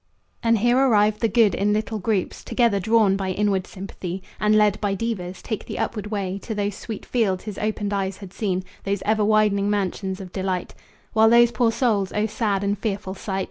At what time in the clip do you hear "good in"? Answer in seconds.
1.27-1.73